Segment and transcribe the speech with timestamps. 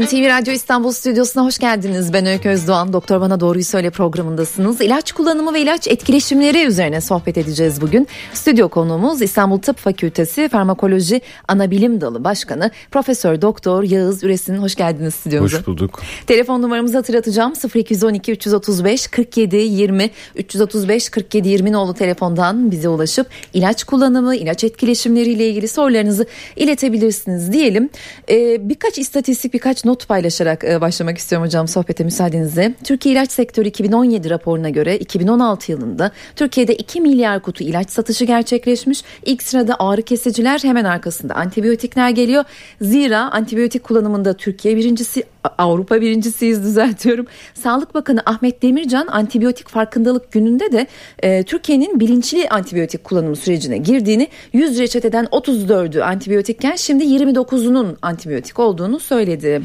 [0.00, 2.12] NTV Radyo İstanbul Stüdyosu'na hoş geldiniz.
[2.12, 2.92] Ben Öykü Özdoğan.
[2.92, 4.80] Doktor Bana Doğruyu Söyle programındasınız.
[4.80, 8.08] İlaç kullanımı ve ilaç etkileşimleri üzerine sohbet edeceğiz bugün.
[8.34, 14.56] Stüdyo konuğumuz İstanbul Tıp Fakültesi Farmakoloji Anabilim Dalı Başkanı Profesör Doktor Yağız Üresin.
[14.56, 15.58] Hoş geldiniz stüdyomuza.
[15.58, 16.00] Hoş bulduk.
[16.26, 17.52] Telefon numaramızı hatırlatacağım.
[17.74, 25.48] 0212 335 47 20 335 47 20 nolu telefondan bize ulaşıp ilaç kullanımı, ilaç etkileşimleriyle
[25.48, 27.90] ilgili sorularınızı iletebilirsiniz diyelim.
[28.30, 32.74] Ee, birkaç istatistik, birkaç not paylaşarak e, başlamak istiyorum hocam sohbete müsaadenizle.
[32.84, 39.02] Türkiye İlaç Sektörü 2017 raporuna göre 2016 yılında Türkiye'de 2 milyar kutu ilaç satışı gerçekleşmiş.
[39.24, 42.44] İlk sırada ağrı kesiciler hemen arkasında antibiyotikler geliyor.
[42.80, 45.24] Zira antibiyotik kullanımında Türkiye birincisi
[45.58, 47.26] Avrupa birincisiyiz düzeltiyorum.
[47.54, 50.86] Sağlık Bakanı Ahmet Demircan antibiyotik farkındalık gününde de
[51.22, 59.00] e, Türkiye'nin bilinçli antibiyotik kullanımı sürecine girdiğini 100 reçeteden 34'ü antibiyotikken şimdi 29'unun antibiyotik olduğunu
[59.00, 59.62] söyledi.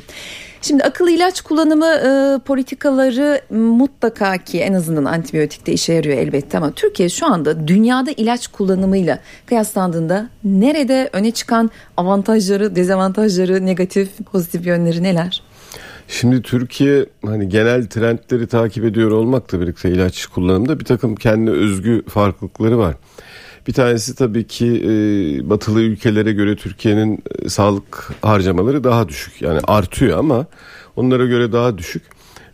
[0.62, 6.72] Şimdi akıllı ilaç kullanımı e, politikaları mutlaka ki en azından antibiyotikte işe yarıyor elbette ama
[6.72, 15.04] Türkiye şu anda dünyada ilaç kullanımıyla kıyaslandığında nerede öne çıkan avantajları, dezavantajları, negatif, pozitif yönleri
[15.04, 15.47] neler?
[16.08, 22.04] Şimdi Türkiye hani genel trendleri takip ediyor olmakla birlikte ilaç kullanımında bir takım kendi özgü
[22.10, 22.96] farklılıkları var.
[23.68, 24.90] Bir tanesi tabii ki e,
[25.50, 29.42] batılı ülkelere göre Türkiye'nin e, sağlık harcamaları daha düşük.
[29.42, 30.46] Yani artıyor ama
[30.96, 32.04] onlara göre daha düşük.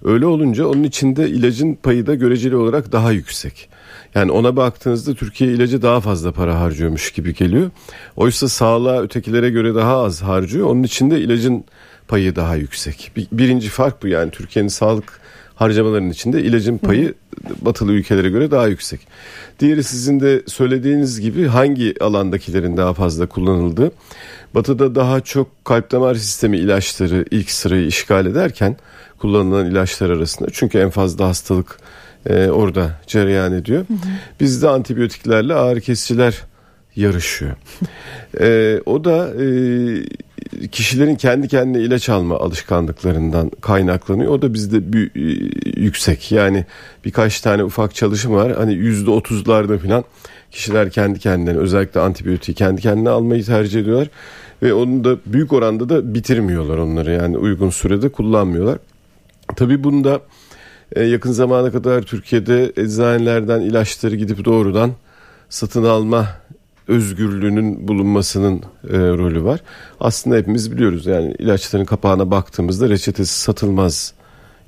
[0.03, 3.69] Öyle olunca onun içinde ilacın payı da göreceli olarak daha yüksek.
[4.15, 7.71] Yani ona baktığınızda Türkiye ilacı daha fazla para harcıyormuş gibi geliyor.
[8.15, 10.67] Oysa sağlığa ötekilere göre daha az harcıyor.
[10.67, 11.63] Onun içinde ilacın
[12.07, 13.11] payı daha yüksek.
[13.15, 15.19] Bir, birinci fark bu yani Türkiye'nin sağlık
[15.55, 17.13] harcamalarının içinde ilacın payı
[17.61, 19.07] batılı ülkelere göre daha yüksek.
[19.59, 23.91] Diğeri sizin de söylediğiniz gibi hangi alandakilerin daha fazla kullanıldığı.
[24.55, 28.77] Batıda daha çok kalp damar sistemi ilaçları ilk sırayı işgal ederken
[29.17, 30.49] kullanılan ilaçlar arasında.
[30.53, 31.79] Çünkü en fazla hastalık
[32.29, 33.85] e, orada cereyan ediyor.
[33.87, 33.97] Hı hı.
[34.39, 36.41] Bizde antibiyotiklerle ağrı kesiciler
[36.95, 37.55] yarışıyor.
[38.39, 39.45] e, o da e,
[40.71, 44.31] kişilerin kendi kendine ilaç alma alışkanlıklarından kaynaklanıyor.
[44.31, 46.31] O da bizde bir, e, yüksek.
[46.31, 46.65] Yani
[47.05, 48.55] birkaç tane ufak çalışma var.
[48.55, 50.03] Hani yüzde otuzlarda falan
[50.51, 54.09] kişiler kendi kendilerine özellikle antibiyotiği kendi kendine almayı tercih ediyorlar.
[54.63, 57.11] Ve onu da büyük oranda da bitirmiyorlar onları.
[57.11, 58.77] Yani uygun sürede kullanmıyorlar.
[59.55, 60.21] Tabii bunda
[60.95, 64.91] e, yakın zamana kadar Türkiye'de eczanelerden ilaçları gidip doğrudan
[65.49, 66.27] satın alma
[66.87, 68.57] özgürlüğünün bulunmasının
[68.89, 69.59] e, rolü var.
[69.99, 74.13] Aslında hepimiz biliyoruz yani ilaçların kapağına baktığımızda reçetesi satılmaz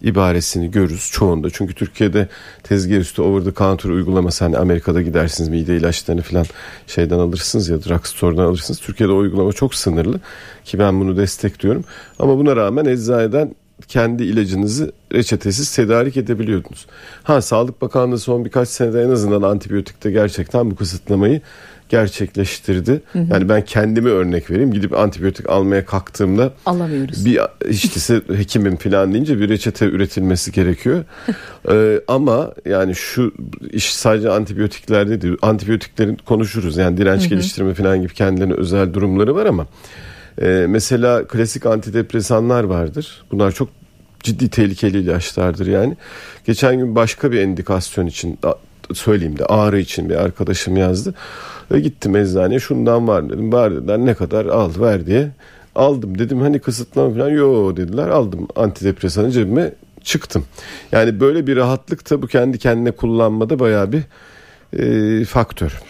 [0.02, 1.50] ibaresini görürüz çoğunda.
[1.50, 2.28] Çünkü Türkiye'de
[2.64, 6.46] tezgah üstü over the counter uygulaması hani Amerika'da gidersiniz mide ilaçlarını falan
[6.88, 8.80] şeyden alırsınız ya drugstore'dan alırsınız.
[8.80, 10.20] Türkiye'de o uygulama çok sınırlı
[10.66, 11.84] ki ben bunu destekliyorum.
[12.20, 13.56] Ama buna rağmen eczaneden
[13.88, 16.86] kendi ilacınızı reçetesiz tedarik edebiliyordunuz.
[17.24, 21.42] Ha Sağlık Bakanlığı son birkaç senede en azından antibiyotikte gerçekten bu kısıtlamayı
[21.90, 23.02] gerçekleştirdi.
[23.14, 23.28] Hı hı.
[23.32, 24.72] Yani ben kendimi örnek vereyim.
[24.72, 27.26] Gidip antibiyotik almaya kalktığımda alamıyoruz.
[27.26, 31.04] Bir işte hekimim falan deyince bir reçete üretilmesi gerekiyor.
[31.72, 33.34] ee, ama yani şu
[33.72, 35.38] iş sadece antibiyotiklerde değil.
[35.42, 36.78] Antibiyotiklerin konuşuruz.
[36.78, 37.30] Yani direnç hı hı.
[37.30, 39.68] geliştirme falan gibi kendilerine özel durumları var ama
[40.42, 43.24] e, mesela klasik antidepresanlar vardır.
[43.32, 43.70] Bunlar çok
[44.20, 45.98] ciddi tehlikeli ilaçlardır yani.
[46.46, 48.40] Geçen gün başka bir endikasyon için
[48.94, 51.14] söyleyeyim de ağrı için bir arkadaşım yazdı.
[51.72, 53.54] Ve gittim eczaneye şundan var dedim.
[53.54, 55.32] Var dediler ne kadar al ver diye.
[55.76, 60.46] Aldım dedim hani kısıtlama falan yo dediler aldım antidepresanı cebime çıktım.
[60.92, 64.04] Yani böyle bir rahatlık bu kendi kendine kullanmada baya bir
[64.80, 65.82] e, faktör.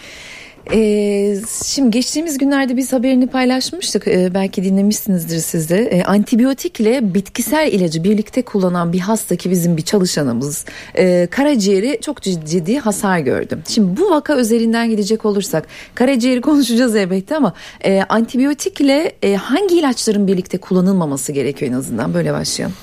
[0.72, 4.08] Ee, şimdi geçtiğimiz günlerde biz haberini paylaşmıştık.
[4.08, 5.78] Ee, belki dinlemişsinizdir siz de.
[5.78, 10.64] Ee, antibiyotikle bitkisel ilacı birlikte kullanan bir hasta ki bizim bir çalışanımız.
[10.98, 13.58] Ee, karaciğeri çok ciddi hasar gördü.
[13.68, 17.54] Şimdi bu vaka üzerinden gidecek olursak karaciğeri konuşacağız elbette ama
[17.84, 22.76] e, antibiyotikle e, hangi ilaçların birlikte kullanılmaması gerekiyor en azından böyle başlayalım.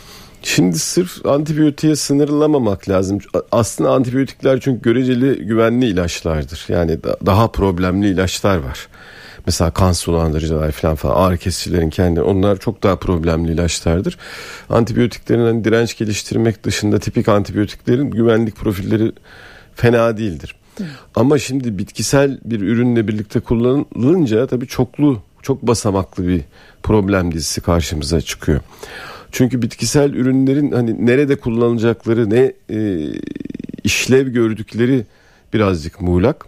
[0.44, 3.19] Şimdi sırf antibiyotiğe sınırlamamak lazım.
[3.51, 6.66] Aslında antibiyotikler çünkü göreceli güvenli ilaçlardır.
[6.69, 8.88] Yani daha problemli ilaçlar var.
[9.45, 14.18] Mesela kan sulandırıcılar falan falan ağrı kesicilerin kendi onlar çok daha problemli ilaçlardır.
[14.69, 19.12] Antibiyotiklerin hani direnç geliştirmek dışında tipik antibiyotiklerin güvenlik profilleri
[19.75, 20.56] fena değildir.
[20.78, 20.84] Hı.
[21.16, 26.42] Ama şimdi bitkisel bir ürünle birlikte kullanılınca tabii çoklu çok basamaklı bir
[26.84, 28.62] problem dizisi karşımıza çıkıyor.
[29.33, 33.09] Çünkü bitkisel ürünlerin hani nerede kullanılacakları ne e,
[33.83, 35.06] işlev gördükleri
[35.53, 36.45] birazcık muğlak.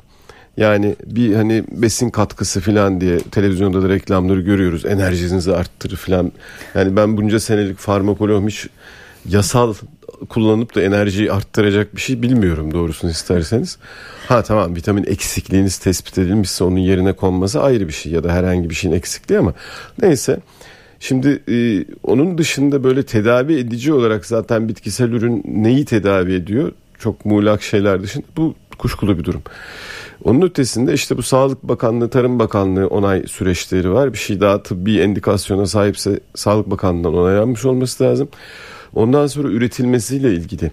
[0.57, 4.85] Yani bir hani besin katkısı falan diye televizyonda da reklamları görüyoruz.
[4.85, 6.31] Enerjinizi arttırır falan.
[6.75, 8.67] Yani ben bunca senelik farmakolog hiç
[9.29, 9.73] yasal
[10.29, 13.77] kullanıp da enerjiyi arttıracak bir şey bilmiyorum doğrusunu isterseniz.
[14.27, 18.69] Ha tamam vitamin eksikliğiniz tespit edilmişse onun yerine konması ayrı bir şey ya da herhangi
[18.69, 19.53] bir şeyin eksikliği ama
[20.01, 20.39] neyse.
[21.07, 26.72] Şimdi e, onun dışında böyle tedavi edici olarak zaten bitkisel ürün neyi tedavi ediyor?
[27.00, 29.42] Çok muğlak şeyler dışında bu kuşkulu bir durum.
[30.24, 34.13] Onun ötesinde işte bu Sağlık Bakanlığı, Tarım Bakanlığı onay süreçleri var.
[34.13, 38.28] Bir şey daha tıbbi endikasyona sahipse Sağlık Bakanlığı'ndan onaylanmış olması lazım.
[38.96, 40.72] Ondan sonra üretilmesiyle ilgili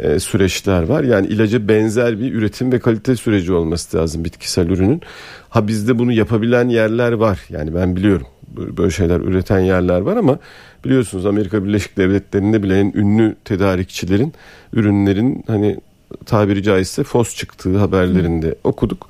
[0.00, 1.04] e, süreçler var.
[1.04, 5.00] Yani ilaca benzer bir üretim ve kalite süreci olması lazım bitkisel ürünün.
[5.48, 7.40] Ha bizde bunu yapabilen yerler var.
[7.50, 10.38] Yani ben biliyorum böyle şeyler üreten yerler var ama
[10.84, 14.32] biliyorsunuz Amerika Birleşik Devletleri'nde bile en ünlü tedarikçilerin
[14.72, 15.78] ürünlerin hani
[16.26, 18.54] tabiri caizse fos çıktığı haberlerinde Hı.
[18.64, 19.08] okuduk.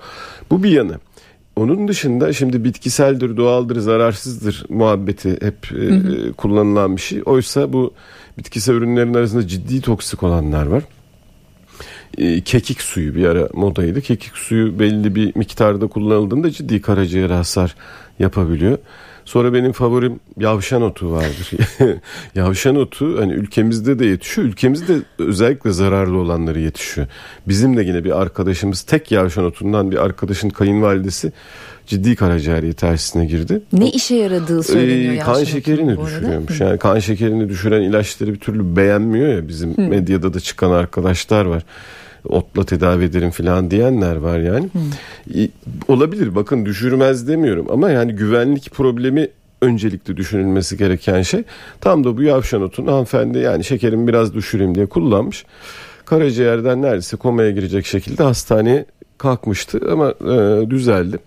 [0.50, 0.98] Bu bir yanı.
[1.56, 7.22] Onun dışında şimdi bitkiseldir, doğaldır, zararsızdır muhabbeti hep e, kullanılan bir şey.
[7.26, 7.94] Oysa bu
[8.38, 10.82] bitkisel ürünlerin arasında ciddi toksik olanlar var.
[12.18, 14.00] E, kekik suyu bir ara modaydı.
[14.00, 17.74] Kekik suyu belli bir miktarda kullanıldığında ciddi karaciğer hasar
[18.18, 18.78] yapabiliyor.
[19.30, 21.50] Sonra benim favorim yavşan otu vardır.
[22.34, 24.46] yavşan otu hani ülkemizde de yetişiyor.
[24.46, 27.06] Ülkemizde özellikle zararlı olanları yetişiyor.
[27.48, 31.32] Bizim de yine bir arkadaşımız tek yavşan otundan bir arkadaşın kayınvalidesi
[31.86, 33.62] ciddi karaciğer yetersizliğine girdi.
[33.72, 35.14] Ne işe yaradığı söyleniyor.
[35.14, 36.60] Ee, kan şekerini düşürüyormuş.
[36.60, 39.82] Yani kan şekerini düşüren ilaçları bir türlü beğenmiyor ya bizim Hı.
[39.82, 41.62] medyada da çıkan arkadaşlar var
[42.28, 44.68] otla tedavi ederim falan diyenler var yani.
[44.72, 45.46] Hmm.
[45.88, 49.28] Olabilir bakın düşürmez demiyorum ama yani güvenlik problemi
[49.62, 51.42] öncelikli düşünülmesi gereken şey.
[51.80, 55.44] Tam da bu yavşan otun hanımefendi yani şekerimi biraz düşüreyim diye kullanmış.
[56.04, 58.84] Karaciğerden neredeyse komaya girecek şekilde hastaneye
[59.18, 61.18] kalkmıştı ama e, düzeldi.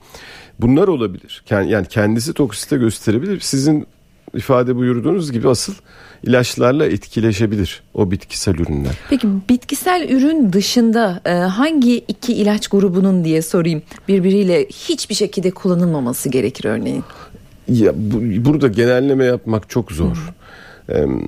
[0.59, 1.43] Bunlar olabilir.
[1.49, 3.39] Yani kendisi toksite gösterebilir.
[3.39, 3.87] Sizin
[4.33, 5.73] ifade buyurduğunuz gibi asıl
[6.23, 8.93] ilaçlarla etkileşebilir o bitkisel ürünler.
[9.09, 16.29] Peki bitkisel ürün dışında e, hangi iki ilaç grubunun diye sorayım birbiriyle hiçbir şekilde kullanılmaması
[16.29, 17.03] gerekir örneğin?
[17.67, 20.33] Ya bu, burada genelleme yapmak çok zor.
[20.85, 21.19] Hmm.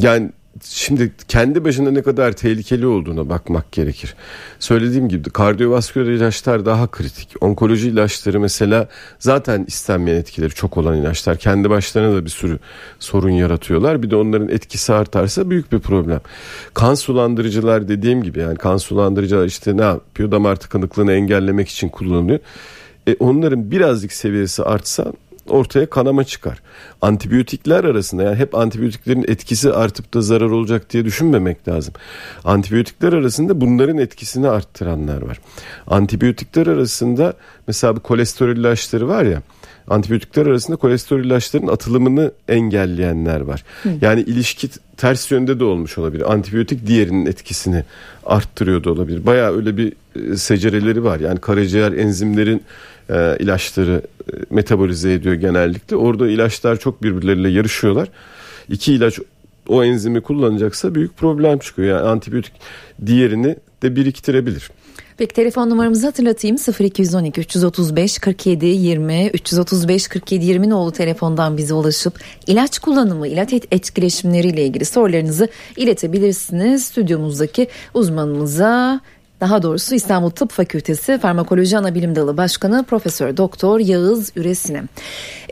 [0.00, 0.30] Yani
[0.64, 4.14] şimdi kendi başına ne kadar tehlikeli olduğuna bakmak gerekir.
[4.58, 7.28] Söylediğim gibi kardiyovasküler ilaçlar daha kritik.
[7.40, 8.88] Onkoloji ilaçları mesela
[9.18, 11.36] zaten istenmeyen etkileri çok olan ilaçlar.
[11.36, 12.58] Kendi başlarına da bir sürü
[12.98, 14.02] sorun yaratıyorlar.
[14.02, 16.20] Bir de onların etkisi artarsa büyük bir problem.
[16.74, 20.30] Kan sulandırıcılar dediğim gibi yani kan sulandırıcılar işte ne yapıyor?
[20.30, 22.38] Damar tıkanıklığını engellemek için kullanılıyor.
[23.06, 25.12] E onların birazcık seviyesi artsa
[25.48, 26.62] ortaya kanama çıkar.
[27.02, 31.94] Antibiyotikler arasında yani hep antibiyotiklerin etkisi artıp da zarar olacak diye düşünmemek lazım.
[32.44, 35.40] Antibiyotikler arasında bunların etkisini arttıranlar var.
[35.86, 37.34] Antibiyotikler arasında
[37.66, 39.42] mesela bu kolesterol ilaçları var ya
[39.88, 43.64] antibiyotikler arasında kolesterol ilaçlarının atılımını engelleyenler var.
[43.82, 43.88] Hı.
[44.00, 46.32] Yani ilişki ters yönde de olmuş olabilir.
[46.32, 47.84] Antibiyotik diğerinin etkisini
[48.26, 49.26] arttırıyor da olabilir.
[49.26, 49.92] Baya öyle bir
[50.32, 51.20] e, secereleri var.
[51.20, 52.62] Yani karaciğer enzimlerin
[53.10, 54.02] e, ilaçları
[54.32, 55.96] e, metabolize ediyor genellikle.
[55.96, 58.08] Orada ilaçlar çok birbirleriyle yarışıyorlar.
[58.68, 59.18] İki ilaç
[59.68, 61.98] o enzimi kullanacaksa büyük problem çıkıyor.
[61.98, 62.52] Yani antibiyotik
[63.06, 64.70] diğerini de biriktirebilir.
[65.16, 72.20] Peki telefon numaramızı hatırlatayım 0212 335 47 20 335 47 20 nolu telefondan bize ulaşıp
[72.46, 76.84] ilaç kullanımı, ilaç etkileşimleriyle ilgili sorularınızı iletebilirsiniz.
[76.84, 79.00] Stüdyomuzdaki uzmanımıza
[79.44, 84.82] daha doğrusu İstanbul Tıp Fakültesi Farmakoloji Anabilim Dalı Başkanı Profesör Doktor Yağız Üresine.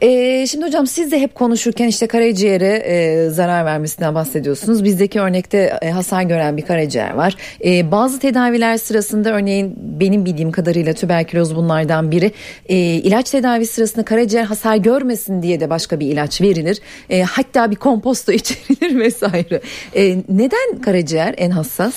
[0.02, 4.84] Ee, şimdi hocam siz de hep konuşurken işte karaciğere e, zarar vermesinden bahsediyorsunuz.
[4.84, 7.36] Bizdeki örnekte e, hasar gören bir karaciğer var.
[7.64, 12.32] E, bazı tedaviler sırasında örneğin benim bildiğim kadarıyla tüberküloz bunlardan biri.
[12.68, 16.78] E, ilaç tedavi sırasında karaciğer hasar görmesin diye de başka bir ilaç verilir.
[17.10, 19.60] E, hatta bir komposto içerilir vesaire.
[19.96, 21.94] E, neden karaciğer en hassas?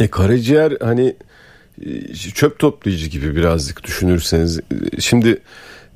[0.00, 1.16] E karaciğer hani
[1.86, 4.58] e, çöp toplayıcı gibi birazcık düşünürseniz.
[4.58, 5.40] E, şimdi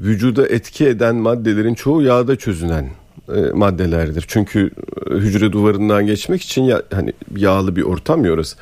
[0.01, 2.91] vücuda etki eden maddelerin çoğu yağda çözünen
[3.35, 4.25] e, maddelerdir.
[4.29, 4.71] Çünkü
[5.11, 8.57] hücre duvarından geçmek için ya, hani yağlı bir ortam ya orası.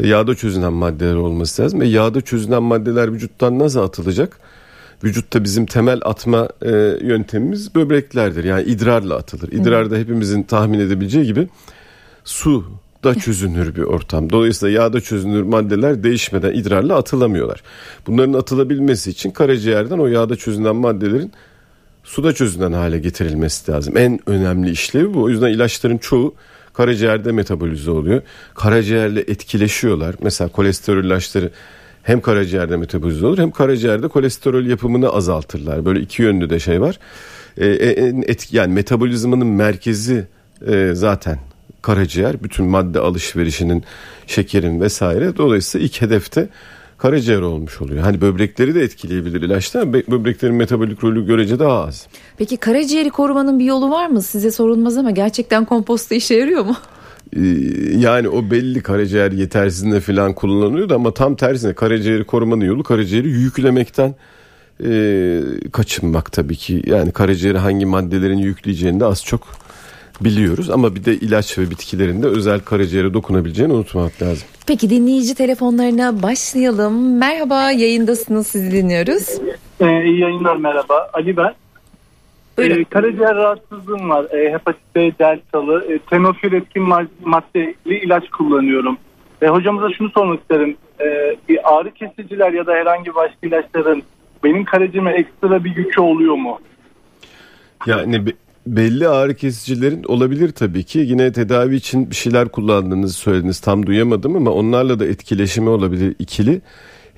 [0.00, 1.82] Yağda çözünen maddeler olması lazım.
[1.82, 4.38] E, yağda çözünen maddeler vücuttan nasıl atılacak?
[5.04, 6.70] Vücutta bizim temel atma e,
[7.02, 8.44] yöntemimiz böbreklerdir.
[8.44, 9.52] Yani idrarla atılır.
[9.52, 11.48] İdrarda hepimizin tahmin edebileceği gibi
[12.24, 12.64] su
[13.04, 14.30] da çözünür bir ortam.
[14.30, 17.62] Dolayısıyla yağda çözünür maddeler değişmeden idrarla atılamıyorlar.
[18.06, 21.32] Bunların atılabilmesi için karaciğerden o yağda çözünen maddelerin
[22.04, 23.96] suda çözünen hale getirilmesi lazım.
[23.96, 25.22] En önemli işlevi bu.
[25.22, 26.34] O yüzden ilaçların çoğu
[26.72, 28.22] karaciğerde metabolize oluyor.
[28.54, 30.14] Karaciğerle etkileşiyorlar.
[30.22, 31.50] Mesela kolesterol ilaçları
[32.02, 35.84] Hem karaciğerde metabolize olur hem karaciğerde kolesterol yapımını azaltırlar.
[35.84, 36.98] Böyle iki yönlü de şey var.
[37.56, 40.26] E, en etki, yani metabolizmanın merkezi
[40.66, 41.38] e, zaten
[41.82, 42.42] karaciğer.
[42.42, 43.84] Bütün madde alışverişinin,
[44.26, 45.36] şekerin vesaire.
[45.36, 46.48] Dolayısıyla ilk hedefte
[46.98, 48.02] karaciğer olmuş oluyor.
[48.02, 49.92] Hani böbrekleri de etkileyebilir ilaçlar.
[49.92, 52.06] Böbreklerin metabolik rolü görece daha az.
[52.36, 54.22] Peki karaciğeri korumanın bir yolu var mı?
[54.22, 56.76] Size sorulmaz ama gerçekten komposta işe yarıyor mu?
[57.36, 57.40] Ee,
[57.96, 64.14] yani o belli karaciğer yetersizliğinde falan kullanılıyordu ama tam tersine karaciğeri korumanın yolu karaciğeri yüklemekten
[64.84, 65.40] e,
[65.72, 66.82] kaçınmak tabii ki.
[66.86, 69.42] Yani karaciğeri hangi maddelerin yükleyeceğini de az çok
[70.20, 74.48] biliyoruz ama bir de ilaç ve bitkilerin de özel karaciğere dokunabileceğini unutmamak lazım.
[74.66, 77.18] Peki dinleyici telefonlarına başlayalım.
[77.18, 79.28] Merhaba yayındasınız sizi dinliyoruz.
[79.80, 81.10] Ee, iyi yayınlar merhaba.
[81.12, 81.54] Ali ben.
[82.58, 82.80] Buyurun.
[82.80, 84.26] Ee, karaciğer rahatsızlığım var.
[84.30, 85.84] Ee, hepatit B deltalı.
[85.92, 86.82] Ee, tenofil etkin
[87.24, 88.96] maddeli ilaç kullanıyorum.
[89.42, 90.76] Ee, hocamıza şunu sormak isterim.
[91.00, 94.02] Ee, bir ağrı kesiciler ya da herhangi başka ilaçların
[94.44, 96.58] benim karaciğerime ekstra bir yükü oluyor mu?
[97.86, 98.24] Yani
[98.66, 100.98] belli ağrı kesicilerin olabilir tabii ki.
[100.98, 103.60] Yine tedavi için bir şeyler kullandığınızı söylediniz.
[103.60, 106.60] Tam duyamadım ama onlarla da etkileşimi olabilir ikili.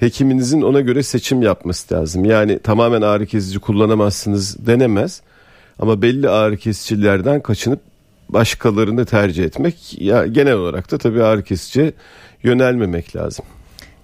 [0.00, 2.24] Hekiminizin ona göre seçim yapması lazım.
[2.24, 5.22] Yani tamamen ağrı kesici kullanamazsınız denemez.
[5.78, 7.80] Ama belli ağrı kesicilerden kaçınıp
[8.28, 11.92] başkalarını tercih etmek ya genel olarak da tabii ağrı kesici
[12.42, 13.44] yönelmemek lazım.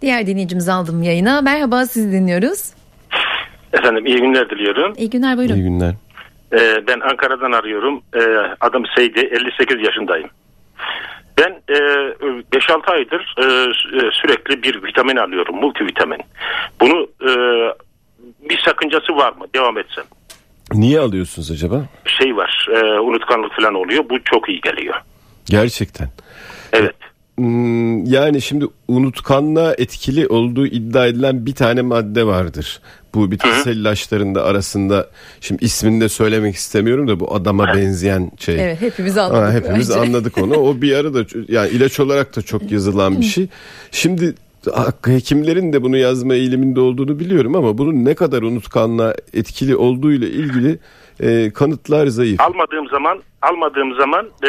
[0.02, 1.40] Diğer dinleyicimizi aldım yayına.
[1.40, 2.72] Merhaba sizi dinliyoruz.
[3.72, 4.94] Efendim iyi günler diliyorum.
[4.96, 5.54] İyi günler buyurun.
[5.54, 5.94] İyi günler.
[6.52, 8.02] Ee, ben Ankara'dan arıyorum.
[8.14, 8.20] Ee,
[8.60, 10.30] adım Seydi, 58 yaşındayım.
[11.38, 11.78] Ben e,
[12.52, 13.44] 5-6 aydır e,
[14.12, 16.20] sürekli bir vitamin alıyorum, multivitamin.
[16.80, 17.30] Bunu e,
[18.48, 19.46] bir sakıncası var mı?
[19.54, 20.04] Devam etsem.
[20.72, 21.84] Niye alıyorsunuz acaba?
[22.04, 24.04] Şey var, e, unutkanlık falan oluyor.
[24.10, 24.94] Bu çok iyi geliyor.
[25.46, 26.08] Gerçekten.
[26.72, 26.94] Evet.
[27.36, 32.80] Hmm, yani şimdi unutkanlığa etkili olduğu iddia edilen bir tane madde vardır.
[33.14, 35.06] Bu bitkisel ilaçlarında arasında
[35.40, 38.64] şimdi ismini de söylemek istemiyorum da bu adama benzeyen şey.
[38.64, 39.48] Evet hepimiz anladık.
[39.48, 40.00] Ha, hepimiz bence.
[40.00, 40.54] anladık onu.
[40.54, 43.48] O bir arada yani ilaç olarak da çok yazılan bir şey.
[43.90, 44.34] Şimdi
[45.04, 50.30] hekimlerin de bunu yazma eğiliminde olduğunu biliyorum ama bunun ne kadar unutkanlığa etkili olduğu ile
[50.30, 50.78] ilgili
[51.20, 52.40] e, kanıtlar zayıf.
[52.40, 54.48] Almadığım zaman almadığım zaman e,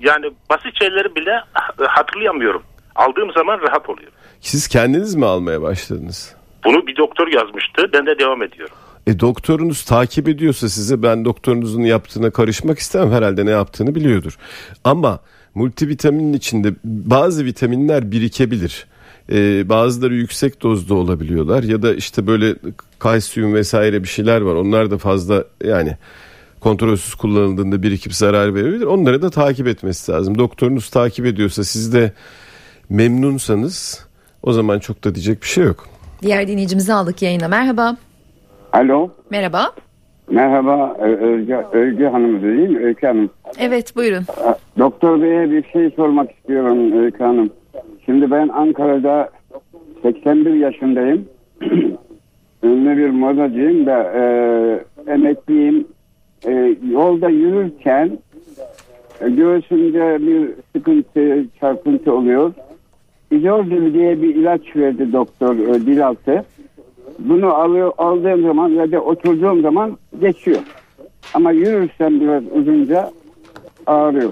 [0.00, 1.40] yani basit şeyleri bile
[1.88, 2.62] hatırlayamıyorum.
[2.94, 4.10] Aldığım zaman rahat oluyor.
[4.40, 6.34] Siz kendiniz mi almaya başladınız?
[6.64, 7.90] Bunu bir doktor yazmıştı.
[7.92, 8.74] Ben de devam ediyorum.
[9.06, 13.12] E doktorunuz takip ediyorsa size ben doktorunuzun yaptığına karışmak istemem.
[13.12, 14.38] Herhalde ne yaptığını biliyordur.
[14.84, 15.20] Ama
[15.54, 18.86] multivitaminin içinde bazı vitaminler birikebilir.
[19.32, 22.54] Ee, bazıları yüksek dozda olabiliyorlar ya da işte böyle
[22.98, 24.54] kalsiyum vesaire bir şeyler var.
[24.54, 25.96] Onlar da fazla yani
[26.60, 28.86] kontrolsüz kullanıldığında birikip zarar verebilir.
[28.86, 30.38] Onları da takip etmesi lazım.
[30.38, 32.12] Doktorunuz takip ediyorsa siz de
[32.90, 34.06] memnunsanız
[34.42, 35.93] o zaman çok da diyecek bir şey yok.
[36.24, 37.48] Diğer dinleyicimizi aldık yayına.
[37.48, 37.96] Merhaba.
[38.72, 39.10] Alo.
[39.30, 39.72] Merhaba.
[40.30, 42.84] Merhaba Özge, Özge Hanım değil mi?
[42.84, 43.30] Öykü Hanım.
[43.58, 44.24] Evet buyurun.
[44.78, 47.50] Doktor Bey'e bir şey sormak istiyorum Öykü Hanım.
[48.04, 49.30] Şimdi ben Ankara'da
[50.02, 51.28] 81 yaşındayım.
[52.62, 54.22] Ünlü bir modacıyım da e,
[55.12, 55.88] emekliyim.
[56.46, 58.18] E, yolda yürürken
[59.20, 62.52] e, göğsümde bir sıkıntı, çarpıntı oluyor.
[63.30, 66.44] İzordil diye bir ilaç verdi doktor e, dilaltı.
[67.18, 70.58] Bunu alıyor, aldığım zaman ya da oturduğum zaman geçiyor.
[71.34, 73.10] Ama yürürsem biraz uzunca
[73.86, 74.30] ağrıyor.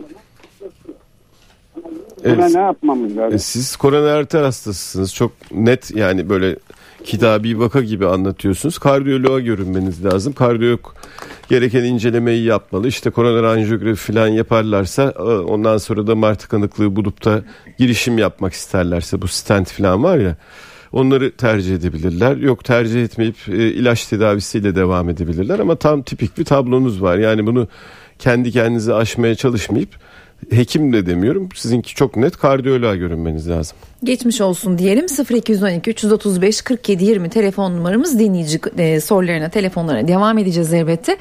[2.24, 2.54] Buna Evet.
[2.54, 3.34] ne yapmamız lazım?
[3.34, 5.14] E, Siz koroner arter hastasısınız.
[5.14, 6.56] Çok net yani böyle
[7.04, 8.78] kitabi vaka gibi anlatıyorsunuz.
[8.78, 10.32] Kardiyoloğa görünmeniz lazım.
[10.32, 10.80] Kardiyolog
[11.48, 12.88] gereken incelemeyi yapmalı.
[12.88, 17.42] İşte koroner anjiyografi falan yaparlarsa e, ondan sonra da damar tıkanıklığı bulup da
[17.78, 20.36] girişim yapmak isterlerse bu stent falan var ya
[20.92, 22.36] onları tercih edebilirler.
[22.36, 27.18] Yok tercih etmeyip e, ilaç tedavisiyle devam edebilirler ama tam tipik bir tablonuz var.
[27.18, 27.68] Yani bunu
[28.18, 29.90] kendi kendinize aşmaya çalışmayıp
[30.50, 31.48] hekim de demiyorum.
[31.54, 33.76] Sizinki çok net kardiyoloğa görünmeniz lazım.
[34.04, 40.72] Geçmiş olsun diyelim 0212 335 47 20 telefon numaramız dinleyici e, sorularına telefonlarına devam edeceğiz
[40.72, 41.16] elbette.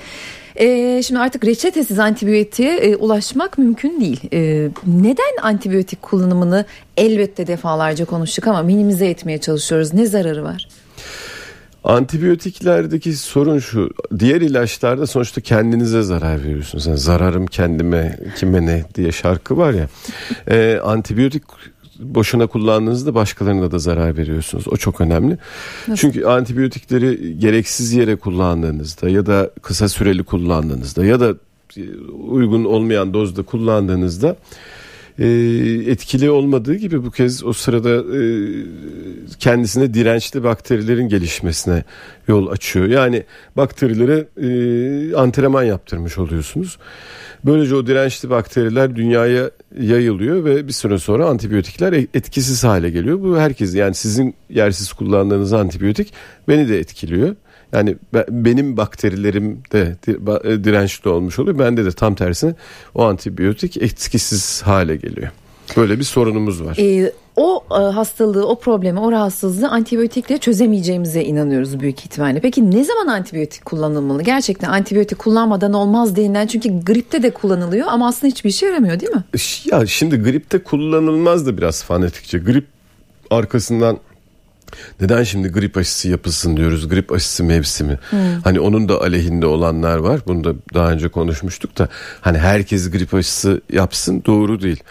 [0.55, 4.19] E, şimdi artık reçetesiz antibiyotiğe e, ulaşmak mümkün değil.
[4.33, 6.65] E, neden antibiyotik kullanımını
[6.97, 9.93] elbette defalarca konuştuk ama minimize etmeye çalışıyoruz.
[9.93, 10.67] Ne zararı var?
[11.83, 13.89] Antibiyotiklerdeki sorun şu.
[14.19, 16.85] Diğer ilaçlarda sonuçta kendinize zarar veriyorsunuz.
[16.85, 19.87] Yani zararım kendime kime ne diye şarkı var ya.
[20.47, 21.43] Ee, antibiyotik
[21.99, 24.67] boşuna kullandığınızda başkalarına da zarar veriyorsunuz.
[24.67, 25.37] O çok önemli.
[25.95, 31.35] Çünkü antibiyotikleri gereksiz yere kullandığınızda ya da kısa süreli kullandığınızda ya da
[32.29, 34.35] uygun olmayan dozda kullandığınızda
[35.19, 35.27] e,
[35.91, 38.21] etkili olmadığı gibi bu kez o sırada e,
[39.39, 41.83] kendisine dirençli bakterilerin gelişmesine
[42.27, 42.87] yol açıyor.
[42.87, 43.23] Yani
[43.57, 46.77] bakterilere e, antrenman yaptırmış oluyorsunuz.
[47.45, 53.21] Böylece o dirençli bakteriler dünyaya yayılıyor ve bir süre sonra antibiyotikler e, etkisiz hale geliyor.
[53.21, 56.13] Bu herkes yani sizin yersiz kullandığınız antibiyotik
[56.47, 57.35] beni de etkiliyor.
[57.73, 57.95] Yani
[58.29, 59.95] benim bakterilerim de
[60.43, 61.59] e, dirençli olmuş oluyor.
[61.59, 62.55] Bende de tam tersine
[62.95, 65.29] o antibiyotik etkisiz hale geliyor.
[65.77, 66.77] Böyle bir sorunumuz var.
[66.79, 72.39] Ee, o e, hastalığı, o problemi, o rahatsızlığı antibiyotikle çözemeyeceğimize inanıyoruz büyük ihtimalle.
[72.39, 74.23] Peki ne zaman antibiyotik kullanılmalı?
[74.23, 79.11] Gerçekten antibiyotik kullanmadan olmaz denilen çünkü gripte de kullanılıyor ama aslında hiçbir işe yaramıyor değil
[79.11, 79.23] mi?
[79.71, 82.37] Ya şimdi gripte kullanılmaz da biraz fanatikçe.
[82.37, 82.67] Grip
[83.29, 83.97] arkasından
[85.01, 86.89] neden şimdi grip aşısı yapılsın diyoruz?
[86.89, 87.99] Grip aşısı mevsimi.
[88.09, 88.19] Hmm.
[88.43, 90.19] Hani onun da aleyhinde olanlar var.
[90.27, 91.89] Bunu da daha önce konuşmuştuk da
[92.21, 94.83] hani herkes grip aşısı yapsın doğru değil.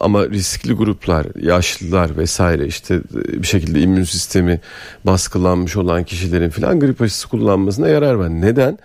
[0.00, 4.60] Ama riskli gruplar, yaşlılar vesaire işte bir şekilde immün sistemi
[5.06, 8.28] baskılanmış olan kişilerin filan grip aşısı kullanmasına yarar var.
[8.28, 8.78] Neden?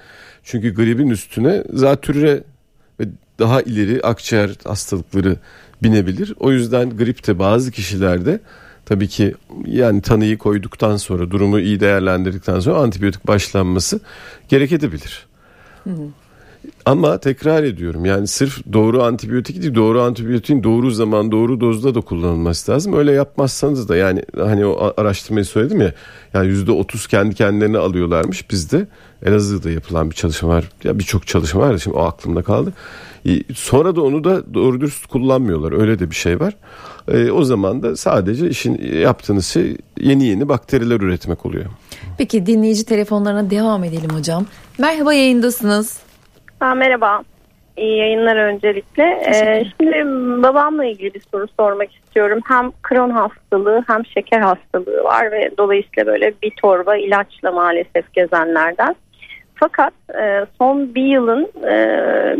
[0.43, 2.43] Çünkü gripin üstüne zatürre
[2.99, 3.05] ve
[3.39, 5.35] daha ileri akciğer hastalıkları
[5.83, 6.33] binebilir.
[6.39, 8.39] O yüzden gripte bazı kişilerde
[8.89, 13.99] tabii ki yani tanıyı koyduktan sonra durumu iyi değerlendirdikten sonra antibiyotik başlanması
[14.47, 15.27] gerekebilir.
[15.83, 16.07] Hı hı.
[16.85, 22.01] Ama tekrar ediyorum yani sırf doğru antibiyotik değil doğru antibiyotiğin doğru zaman doğru dozda da
[22.01, 22.93] kullanılması lazım.
[22.93, 25.93] Öyle yapmazsanız da yani hani o araştırmayı söyledim ya
[26.33, 28.87] yani yüzde otuz kendi kendilerine alıyorlarmış bizde
[29.25, 30.69] Elazığ'da yapılan bir çalışma var.
[30.83, 32.73] Ya birçok çalışma var şimdi o aklımda kaldı.
[33.55, 35.81] Sonra da onu da doğru dürüst kullanmıyorlar.
[35.81, 36.55] Öyle de bir şey var.
[37.11, 41.65] E, o zaman da sadece işin yaptığınız şey yeni yeni bakteriler üretmek oluyor.
[42.17, 44.45] Peki dinleyici telefonlarına devam edelim hocam.
[44.77, 46.08] Merhaba yayındasınız.
[46.59, 47.23] Ha, merhaba.
[47.77, 49.03] İyi yayınlar öncelikle.
[49.03, 49.97] Ee, şimdi
[50.43, 52.39] babamla ilgili bir soru sormak istiyorum.
[52.47, 58.95] Hem kron hastalığı hem şeker hastalığı var ve dolayısıyla böyle bir torba ilaçla maalesef gezenlerden.
[59.55, 61.75] Fakat e, son bir yılın e,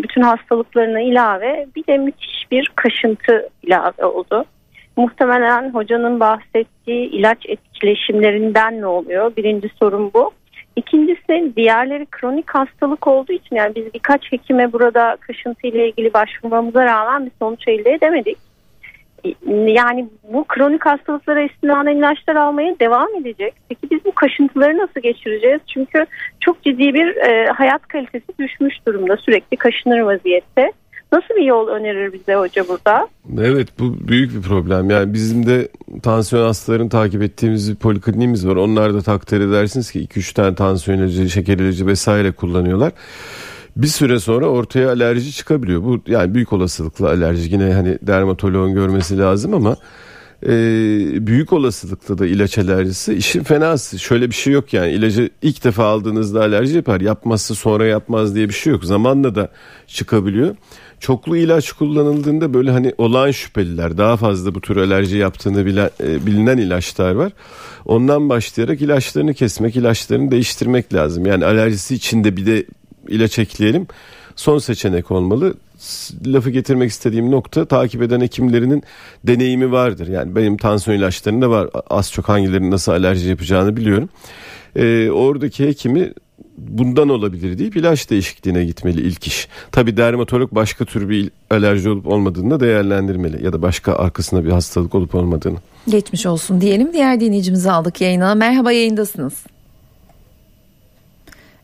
[0.04, 4.46] bütün hastalıklarına ilave bir de müthiş bir kaşıntı ilave oldu.
[4.98, 9.36] Muhtemelen hocanın bahsettiği ilaç etkileşimlerinden ne oluyor?
[9.36, 10.32] Birinci sorun bu.
[10.76, 16.86] İkincisi diğerleri kronik hastalık olduğu için yani biz birkaç hekime burada kaşıntı ile ilgili başvurmamıza
[16.86, 18.38] rağmen bir sonuç elde edemedik.
[19.68, 23.54] Yani bu kronik hastalıklara istinaden ilaçlar almaya devam edecek.
[23.70, 25.62] Peki biz bu kaşıntıları nasıl geçireceğiz?
[25.74, 26.06] Çünkü
[26.40, 29.18] çok ciddi bir e, hayat kalitesi düşmüş durumda.
[29.18, 30.72] Sürekli kaşınır vaziyette.
[31.12, 33.08] Nasıl bir yol önerir bize hoca burada?
[33.42, 34.90] Evet bu büyük bir problem.
[34.90, 35.68] Yani bizim de
[36.04, 38.56] tansiyon hastalarını takip ettiğimiz bir polikliniğimiz var.
[38.56, 42.92] Onlar da takdir edersiniz ki 2-3 tane tansiyon ilacı, şeker ilacı vesaire kullanıyorlar.
[43.76, 45.84] Bir süre sonra ortaya alerji çıkabiliyor.
[45.84, 47.54] Bu yani büyük olasılıkla alerji.
[47.54, 49.78] Yine hani dermatoloğun görmesi lazım ama
[50.44, 50.48] e,
[51.28, 54.00] büyük olasılıkla da ilaç alerjisi işin fenası.
[54.00, 57.02] Şöyle bir şey yok yani ilacı ilk defa aldığınızda alerji yapar.
[57.02, 58.86] Yapmazsa sonra yapmaz diye bir şey yok.
[58.86, 59.52] Zamanla da
[59.88, 60.56] çıkabiliyor
[61.00, 66.26] çoklu ilaç kullanıldığında böyle hani olağan şüpheliler daha fazla bu tür alerji yaptığını bilen, e,
[66.26, 67.32] bilinen ilaçlar var.
[67.86, 71.26] Ondan başlayarak ilaçlarını kesmek, ilaçlarını değiştirmek lazım.
[71.26, 72.66] Yani alerjisi içinde bir de
[73.08, 73.88] ilaç ekleyelim.
[74.36, 75.54] Son seçenek olmalı.
[76.26, 78.84] Lafı getirmek istediğim nokta takip eden hekimlerinin
[79.24, 80.08] deneyimi vardır.
[80.08, 81.70] Yani benim tansiyon ilaçlarında var.
[81.90, 84.10] Az çok hangilerinin nasıl alerji yapacağını biliyorum.
[84.76, 86.14] Ee, oradaki hekimi
[86.68, 89.48] bundan olabilir deyip ilaç değişikliğine gitmeli ilk iş.
[89.72, 94.52] Tabi dermatolog başka tür bir alerji olup olmadığını da değerlendirmeli ya da başka arkasında bir
[94.52, 95.58] hastalık olup olmadığını.
[95.88, 96.94] Geçmiş olsun diyelim.
[96.94, 98.36] Diğer dinleyicimizi aldık yayına.
[98.36, 99.34] Merhaba yayındasınız.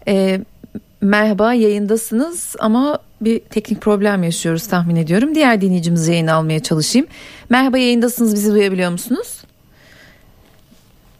[0.07, 0.41] Ee,
[1.01, 5.35] merhaba yayındasınız ama bir teknik problem yaşıyoruz tahmin ediyorum.
[5.35, 7.07] Diğer dinleyicimizi yayın almaya çalışayım.
[7.49, 9.44] Merhaba yayındasınız bizi duyabiliyor musunuz?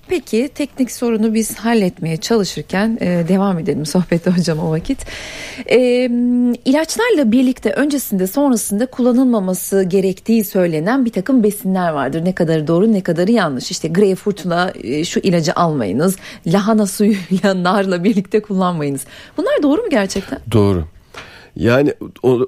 [0.08, 5.06] Peki teknik sorunu biz halletmeye çalışırken e, devam edelim sohbete hocam o vakit.
[5.72, 5.80] E,
[6.66, 12.26] ilaçlarla birlikte öncesinde sonrasında kullanılmaması gerektiği söylenen bir takım besinler vardır.
[12.26, 13.72] Ne kadarı doğru ne kadarı yanlış.
[13.72, 16.16] İşte greyfurtla e, şu ilacı almayınız.
[16.48, 19.06] Lahana suyuyla narla birlikte kullanmayınız.
[19.38, 20.40] Bunlar doğru mu gerçekten?
[20.52, 20.86] Doğru.
[21.56, 21.94] Yani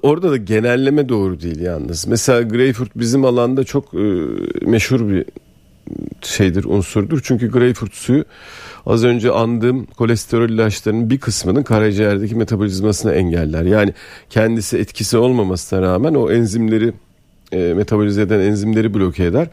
[0.03, 2.07] orada da genelleme doğru değil yalnız.
[2.07, 3.97] Mesela greyfurt bizim alanda çok e,
[4.61, 5.25] meşhur bir
[6.21, 7.19] şeydir unsurdur.
[7.23, 8.25] Çünkü greyfurt suyu
[8.85, 13.63] az önce andığım kolesterol ilaçlarının bir kısmının karaciğerdeki metabolizmasını engeller.
[13.63, 13.93] Yani
[14.29, 16.93] kendisi etkisi olmamasına rağmen o enzimleri
[17.51, 19.47] e, metabolize eden enzimleri bloke eder.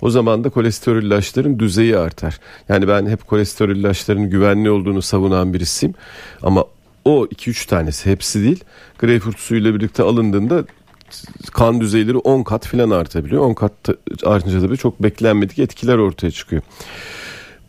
[0.00, 2.40] O zaman da kolesterol ilaçların düzeyi artar.
[2.68, 5.94] Yani ben hep kolesterol ilaçlarının güvenli olduğunu savunan birisiyim.
[6.42, 6.64] Ama
[7.04, 8.64] o 2-3 tanesi hepsi değil.
[8.98, 10.64] Greyfurt suyuyla birlikte alındığında
[11.52, 13.42] kan düzeyleri 10 kat filan artabiliyor.
[13.42, 13.72] 10 kat
[14.24, 16.62] artınca tabii çok beklenmedik etkiler ortaya çıkıyor.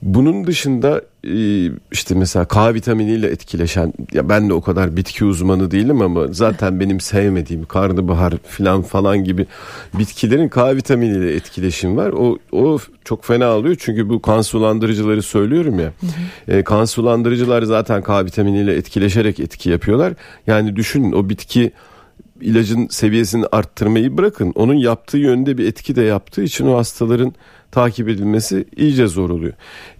[0.01, 5.71] Bunun dışında e, işte mesela K vitaminiyle etkileşen ya ben de o kadar bitki uzmanı
[5.71, 9.45] değilim ama zaten benim sevmediğim karnabahar falan falan gibi
[9.93, 12.09] bitkilerin K vitaminiyle etkileşim var.
[12.09, 15.91] O o çok fena oluyor çünkü bu kan sulandırıcıları söylüyorum ya.
[16.47, 20.13] E, kan sulandırıcılar zaten K vitaminiyle etkileşerek etki yapıyorlar.
[20.47, 21.71] Yani düşünün o bitki
[22.41, 24.51] ilacın seviyesini arttırmayı bırakın.
[24.55, 27.33] Onun yaptığı yönde bir etki de yaptığı için o hastaların
[27.71, 29.53] takip edilmesi iyice zor oluyor.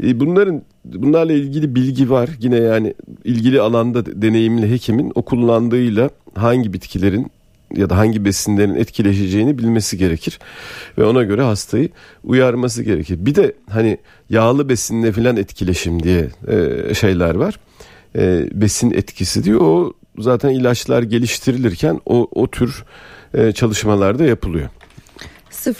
[0.04, 2.30] E, bunların bunlarla ilgili bilgi var.
[2.40, 7.32] Yine yani ilgili alanda deneyimli hekimin o kullandığıyla hangi bitkilerin
[7.76, 10.40] ya da hangi besinlerin etkileşeceğini bilmesi gerekir
[10.98, 11.90] ve ona göre hastayı
[12.24, 13.18] uyarması gerekir.
[13.26, 13.98] Bir de hani
[14.30, 17.60] yağlı besinle filan etkileşim diye e, şeyler var.
[18.16, 19.62] E, besin etkisi diyor.
[19.62, 22.84] O zaten ilaçlar geliştirilirken o o tür
[23.34, 24.70] e, çalışmalarda yapılıyor.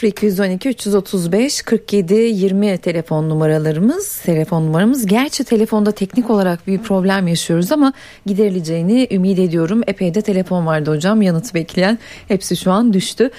[0.02, 4.20] 0212 335 47 20 telefon numaralarımız.
[4.20, 5.06] Telefon numaramız.
[5.06, 7.92] Gerçi telefonda teknik olarak bir problem yaşıyoruz ama
[8.26, 9.80] giderileceğini ümit ediyorum.
[9.86, 11.22] Epey de telefon vardı hocam.
[11.22, 11.98] Yanıt bekleyen
[12.28, 13.30] hepsi şu an düştü.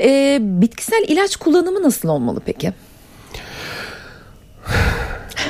[0.00, 2.72] Ee, bitkisel ilaç kullanımı nasıl olmalı peki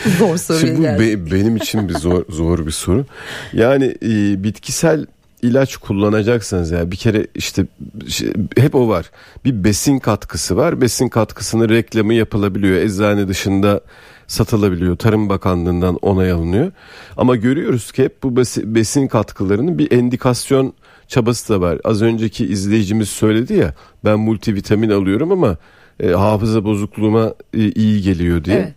[0.19, 3.05] zor soru Şimdi bu be, benim için bir zor zor bir soru
[3.53, 5.05] yani e, bitkisel
[5.43, 7.65] ilaç kullanacaksanız ya bir kere işte
[8.07, 9.11] şey, hep o var.
[9.45, 10.81] Bir besin katkısı var.
[10.81, 12.77] Besin katkısının reklamı yapılabiliyor.
[12.77, 13.81] Eczane dışında
[14.27, 14.97] satılabiliyor.
[14.97, 16.71] Tarım Bakanlığı'ndan onay alınıyor.
[17.17, 20.73] Ama görüyoruz ki hep bu besin katkılarının bir endikasyon
[21.07, 21.79] çabası da var.
[21.83, 23.73] Az önceki izleyicimiz söyledi ya
[24.05, 25.57] ben multivitamin alıyorum ama
[25.99, 28.57] e, hafıza bozukluğuma e, iyi geliyor diye.
[28.57, 28.73] Evet.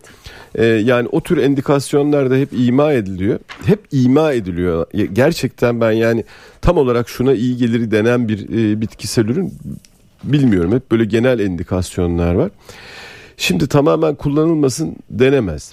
[0.54, 3.38] E, yani o tür endikasyonlar da hep ima ediliyor.
[3.66, 4.86] Hep ima ediliyor.
[5.12, 6.24] Gerçekten ben yani
[6.60, 9.54] tam olarak şuna iyi gelir denen bir e, bitkisel ürün
[10.24, 10.72] bilmiyorum.
[10.72, 12.50] Hep böyle genel endikasyonlar var.
[13.36, 15.72] Şimdi tamamen kullanılmasın denemez.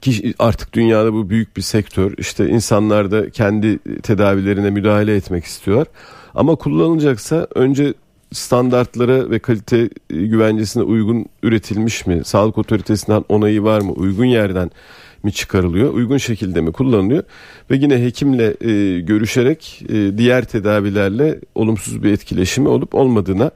[0.00, 2.14] Ki artık dünyada bu büyük bir sektör.
[2.18, 5.86] İşte insanlar da kendi tedavilerine müdahale etmek istiyorlar.
[6.34, 7.94] Ama kullanılacaksa önce
[8.32, 12.20] standartlara ve kalite e, güvencesine uygun üretilmiş mi?
[12.24, 13.92] Sağlık otoritesinden onayı var mı?
[13.92, 14.70] Uygun yerden
[15.22, 15.94] mi çıkarılıyor?
[15.94, 17.22] Uygun şekilde mi kullanılıyor?
[17.70, 23.50] Ve yine hekimle e, görüşerek e, diğer tedavilerle olumsuz bir etkileşimi olup olmadığına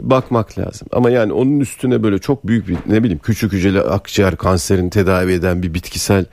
[0.00, 0.88] bakmak lazım.
[0.92, 5.32] Ama yani onun üstüne böyle çok büyük bir ne bileyim küçük hücreli akciğer kanserini tedavi
[5.32, 6.24] eden bir bitkisel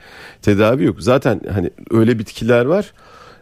[0.42, 1.02] tedavi yok.
[1.02, 2.92] Zaten hani öyle bitkiler var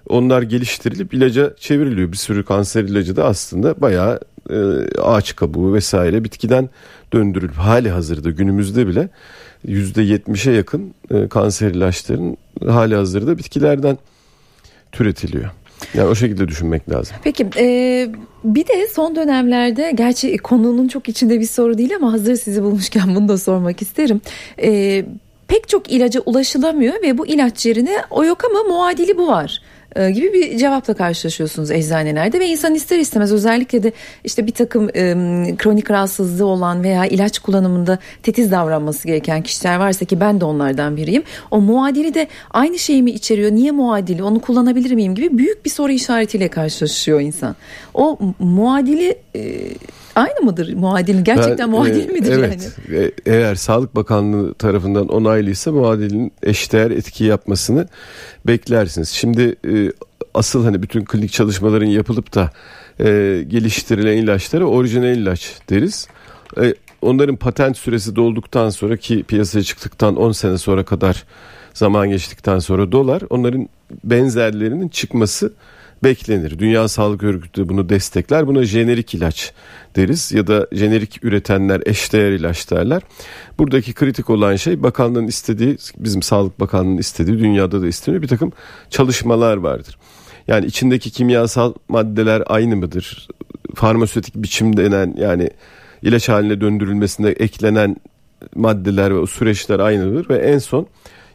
[0.09, 2.12] onlar geliştirilip ilaca çevriliyor.
[2.12, 4.20] Bir sürü kanser ilacı da aslında bayağı
[4.51, 6.69] e, ağaç kabuğu vesaire bitkiden
[7.13, 9.09] döndürülüp hali hazırda günümüzde bile
[9.67, 13.99] %70'e yakın e, kanser ilaçların hali hazırda bitkilerden
[14.93, 15.51] türetiliyor.
[15.95, 17.17] Yani o şekilde düşünmek lazım.
[17.25, 18.09] Peki e,
[18.45, 23.15] bir de son dönemlerde gerçi konunun çok içinde bir soru değil ama hazır sizi bulmuşken
[23.15, 24.21] bunu da sormak isterim.
[24.63, 25.05] E,
[25.49, 29.63] pek çok ilaca ulaşılamıyor ve bu ilaç yerine o yok ama muadili bu var.
[29.99, 33.93] E, gibi bir cevapla karşılaşıyorsunuz eczanelerde ve insan ister istemez özellikle de
[34.25, 35.15] işte bir takım e,
[35.59, 40.97] kronik rahatsızlığı olan veya ilaç kullanımında tetiz davranması gereken kişiler varsa ki ben de onlardan
[40.97, 41.23] biriyim.
[41.51, 43.51] O muadili de aynı şeyi mi içeriyor?
[43.51, 44.23] Niye muadili?
[44.23, 47.57] Onu kullanabilir miyim gibi büyük bir soru işaretiyle karşılaşıyor insan.
[47.95, 49.41] O muadili e,
[50.19, 51.25] aynı mıdır muadilin?
[51.25, 53.05] Gerçekten ben, muadil e, midir evet, yani?
[53.05, 57.89] E, eğer Sağlık Bakanlığı tarafından onaylıysa muadilin eşdeğer etki yapmasını
[58.47, 59.09] beklersiniz.
[59.09, 59.93] Şimdi e,
[60.35, 62.51] asıl hani bütün klinik çalışmaların yapılıp da
[63.01, 63.05] e,
[63.49, 66.09] geliştirilen ilaçlara orijinal ilaç deriz.
[66.61, 71.25] E, onların patent süresi dolduktan sonra ki piyasaya çıktıktan 10 sene sonra kadar
[71.75, 73.69] zaman geçtikten sonra dolar onların
[74.05, 75.53] benzerlerinin çıkması
[76.05, 76.59] beklenir.
[76.59, 78.47] Dünya Sağlık Örgütü bunu destekler.
[78.47, 79.53] Buna jenerik ilaç
[79.97, 83.03] deriz ya da jenerik üretenler eşdeğer ilaç derler.
[83.59, 88.53] Buradaki kritik olan şey bakanlığın istediği, bizim Sağlık Bakanlığı'nın istediği, dünyada da isteniyor bir takım
[88.91, 89.99] çalışmalar vardır.
[90.49, 93.29] Yani içindeki kimyasal maddeler aynı mıdır?
[93.75, 95.51] Farmasötik biçim denen yani
[96.03, 97.97] ilaç haline döndürülmesinde eklenen
[98.55, 100.87] maddeler ve süreçler aynıdır ve en son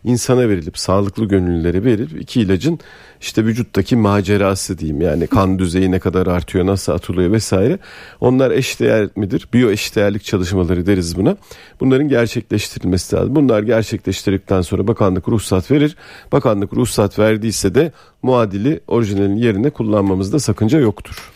[0.04, 2.80] insana verilip sağlıklı gönüllülere verilip iki ilacın
[3.22, 5.02] işte vücuttaki macerası diyeyim.
[5.02, 7.80] Yani kan düzeyi ne kadar artıyor nasıl atılıyor vesaire.
[8.22, 9.48] Onlar eşdeğer midir?
[9.54, 11.38] Biyo eşdeğerlik çalışmaları deriz buna.
[11.80, 13.36] Bunların gerçekleştirilmesi lazım.
[13.36, 15.96] Bunlar gerçekleştirdikten sonra bakanlık ruhsat verir.
[16.32, 21.32] Bakanlık ruhsat verdiyse de muadili orijinalin yerine kullanmamızda sakınca yoktur.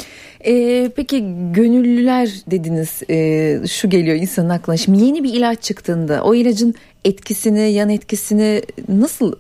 [0.46, 4.78] Ee, peki gönüllüler dediniz e, şu geliyor insanın aklına.
[4.78, 6.76] Şimdi yeni bir ilaç çıktığında o ilacın
[7.08, 9.34] etkisini yan etkisini nasıl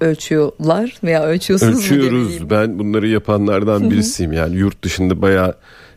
[0.00, 2.12] ölçüyorlar veya ölçüyorsunuz mu Ölçüyoruz.
[2.22, 2.50] demeyeyim?
[2.50, 4.32] Ben bunları yapanlardan birisiyim.
[4.32, 5.54] Yani yurt dışında bayağı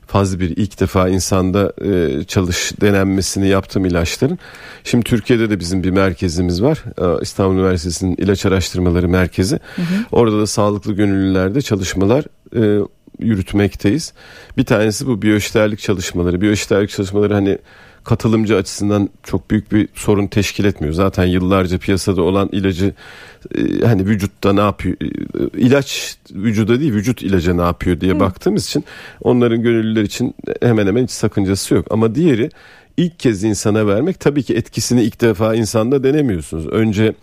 [0.08, 4.40] fazla bir ilk defa insanda e, çalış denenmesini yaptım ilaçların.
[4.84, 6.84] Şimdi Türkiye'de de bizim bir merkezimiz var.
[7.02, 9.60] E, İstanbul Üniversitesi'nin ilaç araştırmaları merkezi.
[10.12, 12.86] Orada da sağlıklı gönüllülerde çalışmalar e,
[13.20, 14.14] yürütmekteyiz.
[14.58, 16.42] Bir tanesi bu biyoşiterlik çalışmaları.
[16.42, 17.58] Biyoşiterlik çalışmaları hani
[18.04, 20.94] katılımcı açısından çok büyük bir sorun teşkil etmiyor.
[20.94, 22.94] Zaten yıllarca piyasada olan ilacı
[23.56, 25.08] e, hani vücutta ne yapıyor e,
[25.58, 28.84] ilaç vücuda değil vücut ilaca ne yapıyor diye baktığımız için
[29.22, 31.88] onların gönüllüler için hemen hemen hiç sakıncası yok.
[31.90, 32.50] Ama diğeri
[32.98, 36.68] ilk kez insana vermek tabii ki etkisini ilk defa insanda denemiyorsunuz.
[36.68, 37.14] Önce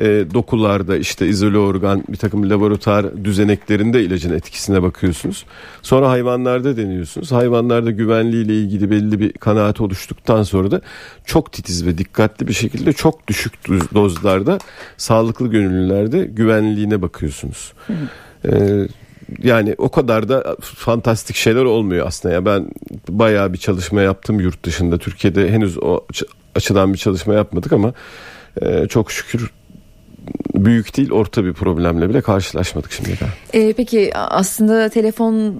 [0.00, 5.44] e, dokularda işte izole organ bir takım laboratuvar düzeneklerinde ilacın etkisine bakıyorsunuz.
[5.82, 7.32] Sonra hayvanlarda deniyorsunuz.
[7.32, 10.80] Hayvanlarda güvenliğiyle ilgili belli bir kanaat oluştuktan sonra da
[11.24, 14.58] çok titiz ve dikkatli bir şekilde çok düşük doz- dozlarda
[14.96, 17.72] sağlıklı gönüllülerde güvenliğine bakıyorsunuz.
[18.44, 18.50] E,
[19.42, 22.34] yani o kadar da fantastik şeyler olmuyor aslında.
[22.34, 22.70] Ya ben
[23.08, 24.98] bayağı bir çalışma yaptım yurt dışında.
[24.98, 26.22] Türkiye'de henüz o aç-
[26.54, 27.92] açıdan bir çalışma yapmadık ama
[28.62, 29.50] e, çok şükür
[30.54, 33.32] büyük değil orta bir problemle bile karşılaşmadık şimdiye kadar.
[33.54, 35.54] Ee, peki aslında telefon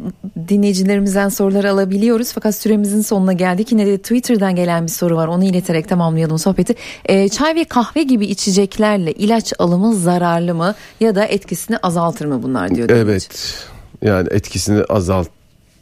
[0.49, 3.73] dinleyicilerimizden soruları alabiliyoruz fakat süremizin sonuna geldik.
[3.73, 6.75] Yine de Twitter'dan gelen bir soru var onu ileterek tamamlayalım sohbeti.
[7.05, 12.43] Ee, çay ve kahve gibi içeceklerle ilaç alımı zararlı mı ya da etkisini azaltır mı
[12.43, 12.91] bunlar diyor.
[12.91, 13.55] Evet
[14.03, 14.85] yani etkisini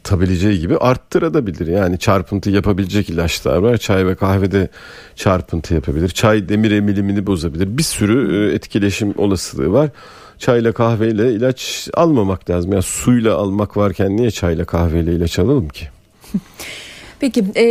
[0.07, 1.67] azaltabileceği gibi arttırabilir.
[1.67, 3.77] Yani çarpıntı yapabilecek ilaçlar var.
[3.77, 4.69] Çay ve kahvede
[5.15, 6.09] çarpıntı yapabilir.
[6.09, 7.77] Çay demir emilimini bozabilir.
[7.77, 9.89] Bir sürü e, etkileşim olasılığı var.
[10.37, 12.73] Çayla kahveyle ilaç almamak lazım.
[12.73, 15.87] Ya suyla almak varken niye çayla kahveyle ilaç alalım ki?
[17.19, 17.63] Peki e,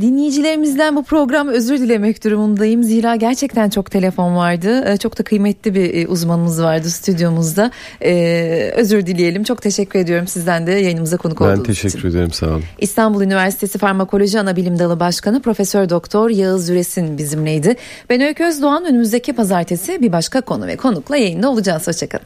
[0.00, 2.82] dinleyicilerimizden bu program özür dilemek durumundayım.
[2.82, 4.84] Zira gerçekten çok telefon vardı.
[4.92, 7.70] E, çok da kıymetli bir e, uzmanımız vardı stüdyomuzda.
[8.04, 9.44] E, özür dileyelim.
[9.44, 12.08] Çok teşekkür ediyorum sizden de yayınımıza konuk Ben olduğunuz teşekkür için.
[12.08, 12.62] ederim sağ olun.
[12.78, 17.76] İstanbul Üniversitesi Farmakoloji Anabilim Dalı Başkanı Profesör Doktor Yağız Üresin bizimleydi.
[18.10, 21.86] Ben Öykü Özdoğan önümüzdeki pazartesi bir başka konu ve konukla yayında olacağız.
[21.88, 22.24] Hoşçakalın.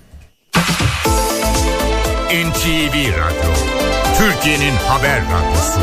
[2.30, 3.50] NTV Radyo,
[4.18, 5.80] Türkiye'nin haber radyosu.